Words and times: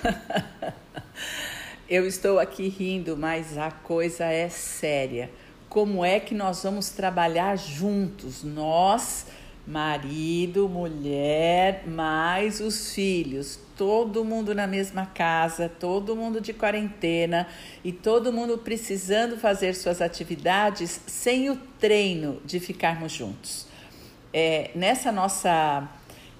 Eu 1.88 2.06
estou 2.06 2.38
aqui 2.38 2.68
rindo, 2.68 3.16
mas 3.16 3.58
a 3.58 3.70
coisa 3.70 4.24
é 4.24 4.48
séria. 4.48 5.30
Como 5.68 6.04
é 6.04 6.20
que 6.20 6.34
nós 6.34 6.62
vamos 6.62 6.90
trabalhar 6.90 7.56
juntos? 7.56 8.42
Nós, 8.42 9.26
marido, 9.66 10.68
mulher, 10.68 11.84
mais 11.86 12.60
os 12.60 12.92
filhos, 12.92 13.58
todo 13.76 14.24
mundo 14.24 14.54
na 14.54 14.66
mesma 14.66 15.06
casa, 15.06 15.68
todo 15.68 16.16
mundo 16.16 16.40
de 16.40 16.52
quarentena 16.52 17.46
e 17.84 17.92
todo 17.92 18.32
mundo 18.32 18.58
precisando 18.58 19.36
fazer 19.36 19.74
suas 19.74 20.00
atividades 20.00 21.00
sem 21.06 21.50
o 21.50 21.56
treino 21.78 22.40
de 22.44 22.58
ficarmos 22.60 23.12
juntos. 23.12 23.66
É, 24.32 24.70
nessa 24.74 25.10
nossa 25.10 25.88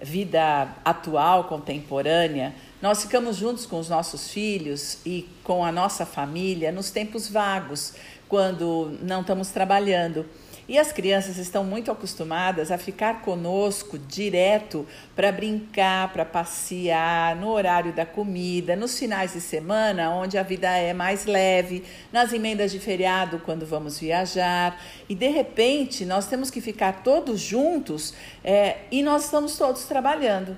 vida 0.02 0.76
atual, 0.84 1.44
contemporânea, 1.44 2.54
nós 2.82 3.02
ficamos 3.02 3.36
juntos 3.36 3.66
com 3.66 3.78
os 3.78 3.88
nossos 3.88 4.30
filhos 4.30 4.98
e 5.04 5.28
com 5.44 5.64
a 5.64 5.70
nossa 5.70 6.06
família 6.06 6.72
nos 6.72 6.90
tempos 6.90 7.28
vagos, 7.28 7.94
quando 8.28 8.96
não 9.02 9.20
estamos 9.20 9.48
trabalhando. 9.48 10.24
E 10.70 10.78
as 10.78 10.92
crianças 10.92 11.36
estão 11.36 11.64
muito 11.64 11.90
acostumadas 11.90 12.70
a 12.70 12.78
ficar 12.78 13.22
conosco 13.22 13.98
direto 13.98 14.86
para 15.16 15.32
brincar, 15.32 16.12
para 16.12 16.24
passear, 16.24 17.34
no 17.34 17.48
horário 17.48 17.92
da 17.92 18.06
comida, 18.06 18.76
nos 18.76 18.96
finais 18.96 19.32
de 19.32 19.40
semana, 19.40 20.10
onde 20.10 20.38
a 20.38 20.44
vida 20.44 20.68
é 20.68 20.94
mais 20.94 21.26
leve, 21.26 21.82
nas 22.12 22.32
emendas 22.32 22.70
de 22.70 22.78
feriado, 22.78 23.40
quando 23.40 23.66
vamos 23.66 23.98
viajar. 23.98 24.80
E 25.08 25.14
de 25.14 25.28
repente 25.28 26.04
nós 26.04 26.26
temos 26.26 26.52
que 26.52 26.60
ficar 26.60 27.02
todos 27.02 27.40
juntos 27.40 28.14
é, 28.44 28.76
e 28.92 29.02
nós 29.02 29.24
estamos 29.24 29.58
todos 29.58 29.86
trabalhando. 29.86 30.56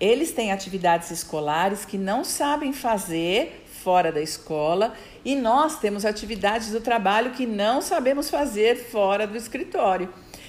Eles 0.00 0.32
têm 0.32 0.50
atividades 0.50 1.10
escolares 1.10 1.84
que 1.84 1.96
não 1.96 2.24
sabem 2.24 2.72
fazer 2.72 3.64
fora 3.82 4.10
da 4.10 4.20
escola 4.20 4.94
e 5.24 5.36
nós 5.36 5.78
temos 5.78 6.04
atividades 6.04 6.70
do 6.70 6.80
trabalho 6.80 7.32
que 7.32 7.46
não 7.46 7.80
sabemos 7.80 8.30
fazer 8.30 8.76
fora 8.76 9.26
do 9.26 9.36
escritório. 9.36 10.08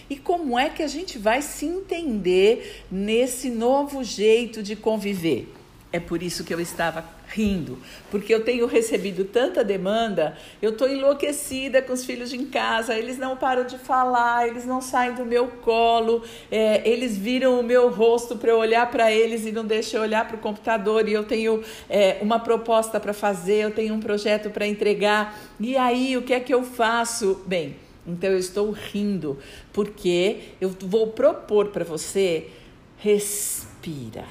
E 0.09 0.15
como 0.15 0.57
é 0.57 0.69
que 0.69 0.83
a 0.83 0.87
gente 0.87 1.17
vai 1.17 1.41
se 1.41 1.65
entender 1.65 2.85
nesse 2.91 3.49
novo 3.49 4.03
jeito 4.03 4.63
de 4.63 4.75
conviver? 4.75 5.51
É 5.95 5.99
por 6.01 6.21
isso 6.21 6.43
que 6.43 6.53
eu 6.53 6.59
estava 6.59 7.05
rindo, 7.29 7.79
porque 8.11 8.33
eu 8.33 8.43
tenho 8.43 8.65
recebido 8.65 9.23
tanta 9.23 9.63
demanda, 9.63 10.37
eu 10.61 10.71
estou 10.71 10.89
enlouquecida 10.89 11.81
com 11.81 11.93
os 11.93 12.03
filhos 12.03 12.33
em 12.33 12.47
casa, 12.47 12.97
eles 12.97 13.17
não 13.17 13.37
param 13.37 13.65
de 13.65 13.77
falar, 13.77 14.45
eles 14.45 14.65
não 14.65 14.81
saem 14.81 15.13
do 15.13 15.23
meu 15.23 15.47
colo, 15.47 16.21
é, 16.51 16.81
eles 16.85 17.17
viram 17.17 17.57
o 17.61 17.63
meu 17.63 17.89
rosto 17.89 18.35
para 18.35 18.51
eu 18.51 18.57
olhar 18.57 18.91
para 18.91 19.09
eles 19.09 19.45
e 19.45 19.53
não 19.53 19.63
deixam 19.63 20.01
eu 20.01 20.03
olhar 20.03 20.27
para 20.27 20.35
o 20.35 20.39
computador, 20.39 21.07
e 21.07 21.13
eu 21.13 21.23
tenho 21.23 21.63
é, 21.89 22.17
uma 22.21 22.37
proposta 22.37 22.99
para 22.99 23.13
fazer, 23.13 23.63
eu 23.63 23.71
tenho 23.71 23.93
um 23.93 24.01
projeto 24.01 24.49
para 24.49 24.67
entregar, 24.67 25.39
e 25.57 25.77
aí 25.77 26.17
o 26.17 26.23
que 26.23 26.33
é 26.33 26.41
que 26.41 26.53
eu 26.53 26.61
faço? 26.61 27.41
Bem, 27.47 27.77
então 28.05 28.29
eu 28.29 28.37
estou 28.37 28.69
rindo, 28.69 29.39
porque 29.71 30.39
eu 30.59 30.75
vou 30.81 31.07
propor 31.07 31.67
para 31.67 31.85
você, 31.85 32.49
respira 32.97 34.25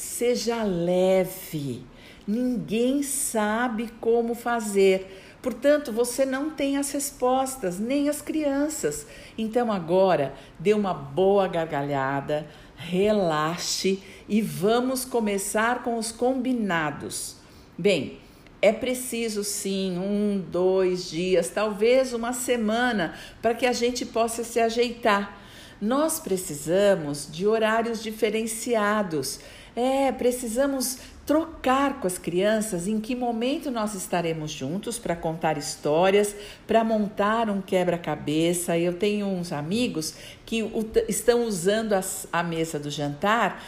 seja 0.00 0.62
leve. 0.62 1.84
Ninguém 2.26 3.02
sabe 3.02 3.90
como 4.00 4.34
fazer. 4.34 5.36
Portanto, 5.42 5.92
você 5.92 6.24
não 6.24 6.50
tem 6.50 6.76
as 6.76 6.90
respostas, 6.90 7.78
nem 7.78 8.08
as 8.08 8.20
crianças. 8.20 9.06
Então, 9.36 9.70
agora, 9.70 10.34
dê 10.58 10.74
uma 10.74 10.92
boa 10.94 11.46
gargalhada, 11.48 12.46
relaxe 12.76 14.02
e 14.28 14.40
vamos 14.40 15.04
começar 15.04 15.82
com 15.82 15.98
os 15.98 16.12
combinados. 16.12 17.36
Bem, 17.76 18.18
é 18.62 18.72
preciso 18.72 19.42
sim 19.42 19.98
um, 19.98 20.42
dois 20.50 21.10
dias, 21.10 21.48
talvez 21.48 22.12
uma 22.12 22.32
semana, 22.32 23.14
para 23.40 23.54
que 23.54 23.66
a 23.66 23.72
gente 23.72 24.04
possa 24.04 24.44
se 24.44 24.60
ajeitar. 24.60 25.38
Nós 25.80 26.20
precisamos 26.20 27.26
de 27.30 27.46
horários 27.46 28.02
diferenciados 28.02 29.40
é, 29.76 30.12
precisamos 30.12 30.98
trocar 31.30 32.00
com 32.00 32.08
as 32.08 32.18
crianças 32.18 32.88
em 32.88 32.98
que 32.98 33.14
momento 33.14 33.70
nós 33.70 33.94
estaremos 33.94 34.50
juntos 34.50 34.98
para 34.98 35.14
contar 35.14 35.56
histórias, 35.56 36.34
para 36.66 36.82
montar 36.82 37.48
um 37.48 37.60
quebra-cabeça. 37.60 38.76
Eu 38.76 38.94
tenho 38.94 39.28
uns 39.28 39.52
amigos 39.52 40.16
que 40.44 40.68
estão 41.06 41.44
usando 41.44 41.92
as, 41.92 42.26
a 42.32 42.42
mesa 42.42 42.80
do 42.80 42.90
jantar 42.90 43.62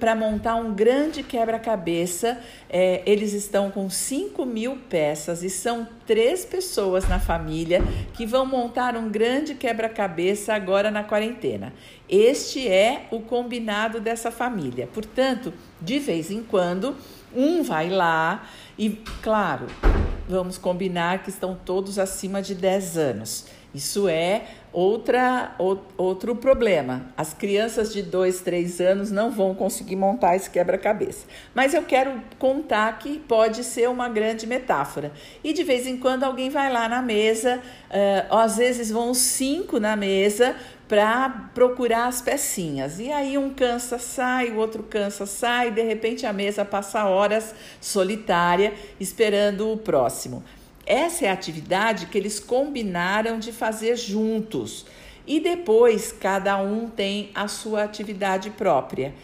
para 0.00 0.14
montar 0.14 0.54
um 0.54 0.72
grande 0.72 1.22
quebra-cabeça. 1.22 2.40
É, 2.70 3.02
eles 3.04 3.34
estão 3.34 3.70
com 3.70 3.90
5 3.90 4.46
mil 4.46 4.78
peças 4.88 5.42
e 5.42 5.50
são 5.50 5.86
três 6.06 6.46
pessoas 6.46 7.06
na 7.06 7.20
família 7.20 7.82
que 8.14 8.24
vão 8.24 8.46
montar 8.46 8.96
um 8.96 9.10
grande 9.10 9.54
quebra-cabeça 9.54 10.54
agora 10.54 10.90
na 10.90 11.04
quarentena. 11.04 11.74
Este 12.08 12.66
é 12.66 13.06
o 13.10 13.20
combinado 13.20 14.00
dessa 14.00 14.30
família. 14.30 14.88
Portanto, 14.92 15.52
de 15.80 15.98
vez 15.98 16.30
em 16.30 16.42
quando, 16.42 16.96
um 17.34 17.62
vai 17.62 17.88
lá 17.88 18.46
e, 18.78 18.90
claro, 19.22 19.66
vamos 20.28 20.58
combinar 20.58 21.22
que 21.22 21.30
estão 21.30 21.54
todos 21.54 21.98
acima 21.98 22.42
de 22.42 22.54
10 22.54 22.98
anos. 22.98 23.46
Isso 23.74 24.06
é 24.06 24.42
outra, 24.72 25.54
outro 25.96 26.36
problema. 26.36 27.06
As 27.16 27.32
crianças 27.32 27.92
de 27.92 28.02
2, 28.02 28.40
3 28.40 28.80
anos 28.80 29.10
não 29.10 29.30
vão 29.30 29.54
conseguir 29.54 29.96
montar 29.96 30.36
esse 30.36 30.50
quebra-cabeça. 30.50 31.26
Mas 31.54 31.72
eu 31.72 31.82
quero 31.82 32.20
contar 32.38 32.98
que 32.98 33.18
pode 33.18 33.64
ser 33.64 33.88
uma 33.88 34.08
grande 34.08 34.46
metáfora. 34.46 35.12
E 35.42 35.52
de 35.52 35.64
vez 35.64 35.86
em 35.86 35.96
quando 35.96 36.24
alguém 36.24 36.50
vai 36.50 36.70
lá 36.70 36.88
na 36.88 37.00
mesa, 37.00 37.60
uh, 37.90 38.36
às 38.36 38.56
vezes 38.56 38.90
vão 38.90 39.14
cinco 39.14 39.80
na 39.80 39.96
mesa 39.96 40.54
para 40.86 41.50
procurar 41.54 42.06
as 42.06 42.20
pecinhas. 42.20 42.98
E 42.98 43.10
aí 43.10 43.38
um 43.38 43.48
cansa, 43.48 43.98
sai, 43.98 44.50
o 44.50 44.56
outro 44.56 44.82
cansa, 44.82 45.24
sai, 45.24 45.70
de 45.70 45.82
repente 45.82 46.26
a 46.26 46.32
mesa 46.34 46.66
passa 46.66 47.06
horas 47.06 47.54
solitária 47.80 48.74
esperando 49.00 49.72
o 49.72 49.78
próximo. 49.78 50.42
Essa 50.84 51.26
é 51.26 51.28
a 51.30 51.32
atividade 51.32 52.06
que 52.06 52.18
eles 52.18 52.40
combinaram 52.40 53.38
de 53.38 53.52
fazer 53.52 53.96
juntos. 53.96 54.84
E 55.26 55.38
depois 55.38 56.10
cada 56.12 56.60
um 56.60 56.88
tem 56.88 57.30
a 57.34 57.46
sua 57.46 57.84
atividade 57.84 58.50
própria. 58.50 59.14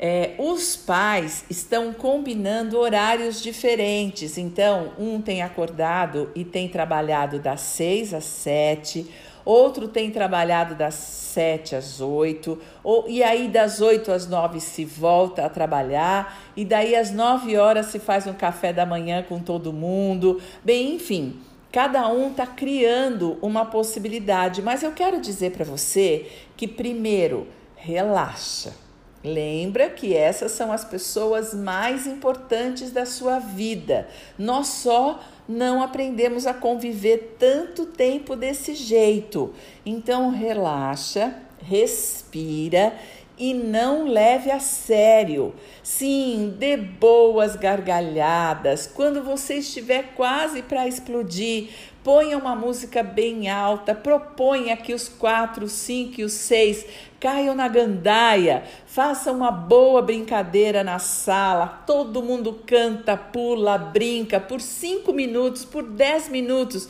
É, 0.00 0.34
os 0.38 0.76
pais 0.76 1.44
estão 1.50 1.92
combinando 1.92 2.78
horários 2.78 3.42
diferentes. 3.42 4.38
Então, 4.38 4.92
um 4.96 5.20
tem 5.20 5.42
acordado 5.42 6.30
e 6.36 6.44
tem 6.44 6.68
trabalhado 6.68 7.40
das 7.40 7.60
seis 7.62 8.14
às 8.14 8.24
sete, 8.24 9.10
outro 9.44 9.88
tem 9.88 10.10
trabalhado 10.10 10.76
das 10.76 10.94
sete 10.94 11.74
às 11.74 12.00
oito, 12.00 12.60
ou, 12.84 13.08
e 13.08 13.24
aí 13.24 13.48
das 13.48 13.80
oito 13.80 14.12
às 14.12 14.28
nove 14.28 14.60
se 14.60 14.84
volta 14.84 15.44
a 15.44 15.48
trabalhar, 15.48 16.38
e 16.56 16.64
daí 16.64 16.94
às 16.94 17.10
nove 17.10 17.56
horas 17.56 17.86
se 17.86 17.98
faz 17.98 18.26
um 18.26 18.34
café 18.34 18.72
da 18.72 18.86
manhã 18.86 19.24
com 19.28 19.40
todo 19.40 19.72
mundo. 19.72 20.40
Bem, 20.62 20.94
enfim, 20.94 21.40
cada 21.72 22.08
um 22.08 22.30
está 22.30 22.46
criando 22.46 23.36
uma 23.42 23.64
possibilidade, 23.64 24.62
mas 24.62 24.84
eu 24.84 24.92
quero 24.92 25.20
dizer 25.20 25.50
para 25.50 25.64
você 25.64 26.26
que 26.56 26.68
primeiro, 26.68 27.48
relaxa. 27.74 28.87
Lembra 29.32 29.90
que 29.90 30.14
essas 30.14 30.52
são 30.52 30.72
as 30.72 30.84
pessoas 30.84 31.52
mais 31.52 32.06
importantes 32.06 32.90
da 32.90 33.04
sua 33.04 33.38
vida. 33.38 34.08
Nós 34.38 34.68
só 34.68 35.20
não 35.48 35.82
aprendemos 35.82 36.46
a 36.46 36.54
conviver 36.54 37.36
tanto 37.38 37.86
tempo 37.86 38.34
desse 38.34 38.74
jeito. 38.74 39.52
Então 39.84 40.30
relaxa, 40.30 41.34
respira 41.62 42.94
e 43.38 43.54
não 43.54 44.08
leve 44.08 44.50
a 44.50 44.58
sério. 44.58 45.54
Sim, 45.82 46.54
dê 46.58 46.76
boas 46.76 47.54
gargalhadas. 47.54 48.86
Quando 48.86 49.22
você 49.22 49.54
estiver 49.54 50.14
quase 50.16 50.62
para 50.62 50.88
explodir, 50.88 51.68
ponha 52.08 52.38
uma 52.38 52.56
música 52.56 53.02
bem 53.02 53.50
alta, 53.50 53.94
proponha 53.94 54.74
que 54.78 54.94
os 54.94 55.10
quatro, 55.10 55.68
cinco 55.68 56.22
e 56.22 56.24
os 56.24 56.32
seis 56.32 56.86
caiam 57.20 57.54
na 57.54 57.68
gandaia, 57.68 58.64
faça 58.86 59.30
uma 59.30 59.50
boa 59.50 60.00
brincadeira 60.00 60.82
na 60.82 60.98
sala, 60.98 61.66
todo 61.86 62.22
mundo 62.22 62.60
canta, 62.66 63.14
pula, 63.14 63.76
brinca 63.76 64.40
por 64.40 64.58
cinco 64.58 65.12
minutos, 65.12 65.66
por 65.66 65.82
dez 65.82 66.30
minutos. 66.30 66.88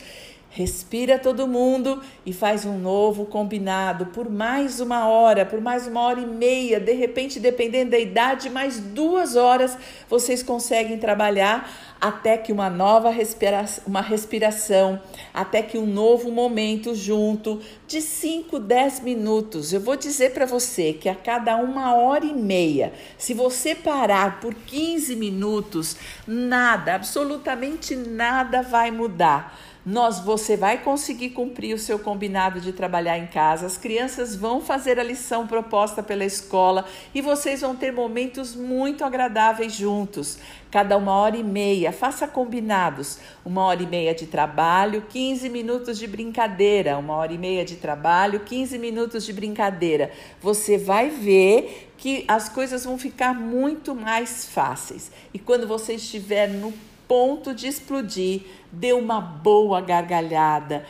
Respira 0.51 1.19
todo 1.19 1.47
mundo 1.47 2.01
e 2.25 2.33
faz 2.33 2.65
um 2.65 2.79
novo 2.79 3.25
combinado 3.25 4.07
por 4.07 4.27
mais 4.27 4.79
uma 4.79 5.07
hora, 5.07 5.45
por 5.45 5.61
mais 5.61 5.85
uma 5.85 6.01
hora 6.01 6.19
e 6.19 6.25
meia, 6.25 6.79
de 6.79 6.91
repente, 6.93 7.39
dependendo 7.39 7.91
da 7.91 7.99
idade, 7.99 8.49
mais 8.49 8.79
duas 8.79 9.35
horas 9.35 9.77
vocês 10.09 10.41
conseguem 10.41 10.97
trabalhar 10.97 11.69
até 12.01 12.35
que 12.35 12.51
uma 12.51 12.67
nova 12.67 13.11
respiração, 13.11 13.83
uma 13.85 14.01
respiração, 14.01 14.99
até 15.31 15.61
que 15.61 15.77
um 15.77 15.85
novo 15.85 16.31
momento 16.31 16.95
junto 16.95 17.61
de 17.89 18.01
5, 18.01 18.59
10 18.59 18.99
minutos. 18.99 19.73
Eu 19.73 19.81
vou 19.81 19.95
dizer 19.95 20.31
para 20.31 20.45
você 20.45 20.93
que 20.93 21.09
a 21.09 21.15
cada 21.15 21.55
uma 21.55 21.95
hora 21.95 22.23
e 22.23 22.33
meia, 22.33 22.93
se 23.17 23.33
você 23.33 23.73
parar 23.73 24.39
por 24.39 24.53
15 24.53 25.15
minutos, 25.15 25.97
nada, 26.27 26.93
absolutamente 26.93 27.95
nada 27.95 28.61
vai 28.61 28.91
mudar 28.91 29.57
nós 29.85 30.19
você 30.19 30.57
vai 30.57 30.77
conseguir 30.77 31.29
cumprir 31.31 31.73
o 31.73 31.79
seu 31.79 31.97
combinado 31.97 32.59
de 32.59 32.73
trabalhar 32.73 33.17
em 33.17 33.25
casa. 33.25 33.65
As 33.65 33.77
crianças 33.77 34.35
vão 34.35 34.61
fazer 34.61 34.99
a 34.99 35.03
lição 35.03 35.47
proposta 35.47 36.03
pela 36.03 36.25
escola 36.25 36.85
e 37.13 37.21
vocês 37.21 37.61
vão 37.61 37.75
ter 37.75 37.91
momentos 37.91 38.55
muito 38.55 39.03
agradáveis 39.03 39.73
juntos. 39.73 40.37
Cada 40.71 40.95
uma 40.97 41.13
hora 41.13 41.35
e 41.35 41.43
meia, 41.43 41.91
faça 41.91 42.27
combinados. 42.27 43.19
Uma 43.43 43.63
hora 43.63 43.81
e 43.81 43.87
meia 43.87 44.13
de 44.13 44.27
trabalho, 44.27 45.03
15 45.09 45.49
minutos 45.49 45.97
de 45.97 46.05
brincadeira. 46.05 46.97
Uma 46.97 47.15
hora 47.15 47.33
e 47.33 47.37
meia 47.39 47.65
de 47.65 47.77
trabalho, 47.77 48.41
15 48.41 48.77
minutos 48.77 49.25
de 49.25 49.33
brincadeira. 49.33 50.11
Você 50.41 50.77
vai 50.77 51.09
ver 51.09 51.91
que 51.97 52.23
as 52.27 52.49
coisas 52.49 52.85
vão 52.85 52.99
ficar 52.99 53.33
muito 53.33 53.95
mais 53.95 54.45
fáceis. 54.45 55.11
E 55.33 55.39
quando 55.39 55.67
você 55.67 55.93
estiver 55.93 56.47
no 56.47 56.71
ponto 57.07 57.55
de 57.55 57.67
explodir, 57.67 58.43
dê 58.71 58.93
uma 58.93 59.19
boa 59.19 59.81
gargalhada, 59.81 60.85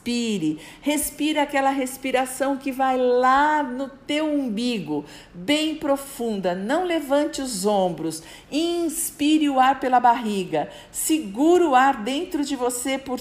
respire, 0.00 0.58
respira 0.80 1.42
aquela 1.42 1.70
respiração 1.70 2.56
que 2.56 2.72
vai 2.72 2.96
lá 2.96 3.62
no 3.62 3.88
teu 3.88 4.26
umbigo, 4.26 5.04
bem 5.34 5.74
profunda, 5.74 6.54
não 6.54 6.84
levante 6.84 7.42
os 7.42 7.66
ombros, 7.66 8.22
inspire 8.50 9.48
o 9.48 9.60
ar 9.60 9.78
pela 9.78 10.00
barriga, 10.00 10.70
segura 10.90 11.68
o 11.68 11.74
ar 11.74 12.02
dentro 12.02 12.44
de 12.44 12.56
você 12.56 12.96
por 12.96 13.20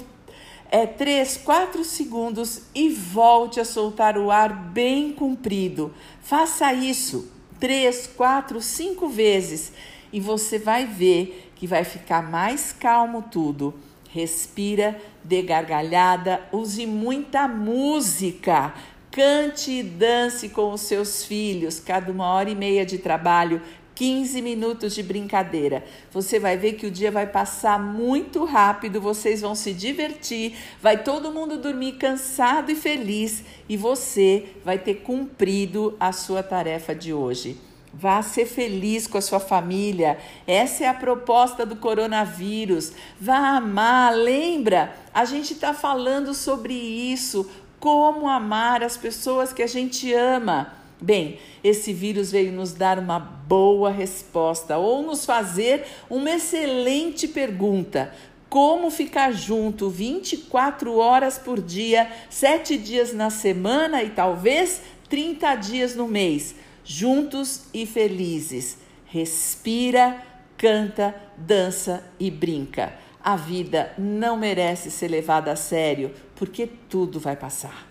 é, 0.72 0.86
3, 0.86 1.38
4 1.38 1.84
segundos 1.84 2.62
e 2.74 2.90
volte 2.90 3.60
a 3.60 3.66
soltar 3.66 4.18
o 4.18 4.32
ar 4.32 4.54
bem 4.54 5.12
comprido. 5.12 5.94
Faça 6.22 6.72
isso 6.74 7.32
3, 7.60 8.08
4, 8.16 8.62
5 8.62 9.10
vezes 9.10 9.74
e 10.14 10.20
você 10.20 10.60
vai 10.60 10.86
ver 10.86 11.52
que 11.56 11.68
vai 11.68 11.84
ficar 11.84 12.22
mais 12.22 12.72
calmo 12.72 13.24
tudo. 13.24 13.74
Respira, 14.12 15.00
dê 15.24 15.44
gargalhada, 15.44 16.42
use 16.52 16.86
muita 16.86 17.48
música. 17.48 18.74
Cante 19.12 19.72
e 19.72 19.84
dance 19.84 20.50
com 20.50 20.72
os 20.72 20.82
seus 20.82 21.24
filhos, 21.24 21.80
cada 21.80 22.12
uma 22.12 22.28
hora 22.28 22.50
e 22.50 22.56
meia 22.56 22.86
de 22.86 23.00
trabalho, 23.00 23.62
15 23.96 24.42
minutos 24.42 24.96
de 24.96 25.04
brincadeira. 25.04 25.84
Você 26.12 26.40
vai 26.40 26.58
ver 26.58 26.74
que 26.74 26.86
o 26.86 26.92
dia 26.92 27.12
vai 27.12 27.28
passar 27.28 27.78
muito 27.78 28.46
rápido, 28.46 29.02
vocês 29.02 29.42
vão 29.42 29.54
se 29.54 29.74
divertir, 29.74 30.56
vai 30.82 31.04
todo 31.04 31.32
mundo 31.32 31.58
dormir 31.58 31.94
cansado 31.94 32.72
e 32.72 32.76
feliz 32.76 33.44
e 33.68 33.76
você 33.76 34.48
vai 34.64 34.78
ter 34.80 35.02
cumprido 35.02 35.98
a 36.00 36.12
sua 36.12 36.42
tarefa 36.42 36.96
de 36.96 37.14
hoje. 37.14 37.69
Vá 37.94 38.22
ser 38.22 38.46
feliz 38.46 39.08
com 39.08 39.18
a 39.18 39.22
sua 39.22 39.40
família. 39.40 40.18
Essa 40.46 40.84
é 40.84 40.88
a 40.88 40.94
proposta 40.94 41.66
do 41.66 41.76
coronavírus. 41.76 42.94
Vá 43.20 43.58
amar. 43.58 44.16
Lembra? 44.16 44.96
A 45.14 45.26
gente 45.26 45.54
está 45.54 45.74
falando 45.74 46.34
sobre 46.34 46.74
isso. 46.74 47.50
Como 47.80 48.28
amar 48.28 48.84
as 48.84 48.96
pessoas 48.96 49.52
que 49.52 49.64
a 49.64 49.68
gente 49.68 50.14
ama. 50.14 50.74
Bem, 51.02 51.40
esse 51.64 51.94
vírus 51.94 52.30
veio 52.32 52.52
nos 52.52 52.74
dar 52.74 53.00
uma 53.00 53.20
boa 53.20 53.90
resposta 53.90 54.78
ou 54.78 55.02
nos 55.02 55.26
fazer 55.26 55.86
uma 56.10 56.30
excelente 56.30 57.28
pergunta. 57.28 58.14
Como 58.50 58.92
ficar 58.92 59.32
junto 59.32 59.90
24 59.90 60.96
horas 60.98 61.38
por 61.38 61.62
dia, 61.62 62.12
7 62.30 62.78
dias 62.78 63.14
na 63.14 63.30
semana 63.30 64.04
e 64.04 64.10
talvez 64.10 64.82
30 65.08 65.56
dias 65.56 65.96
no 65.96 66.08
mês? 66.08 66.56
Juntos 66.90 67.66
e 67.72 67.86
felizes. 67.86 68.80
Respira, 69.06 70.26
canta, 70.58 71.16
dança 71.38 72.04
e 72.20 72.32
brinca. 72.32 72.94
A 73.24 73.36
vida 73.36 73.94
não 73.96 74.36
merece 74.36 74.90
ser 74.90 75.08
levada 75.08 75.52
a 75.52 75.56
sério, 75.56 76.12
porque 76.36 76.66
tudo 76.66 77.20
vai 77.20 77.36
passar. 77.36 77.89